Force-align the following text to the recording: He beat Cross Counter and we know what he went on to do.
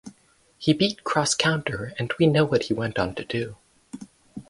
He 0.57 0.73
beat 0.73 1.03
Cross 1.03 1.35
Counter 1.35 1.93
and 1.99 2.11
we 2.19 2.25
know 2.25 2.43
what 2.43 2.63
he 2.63 2.73
went 2.73 2.97
on 2.97 3.13
to 3.13 3.23
do. 3.23 3.57